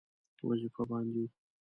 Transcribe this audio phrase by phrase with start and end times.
[0.49, 1.27] وظیفه باندې وو.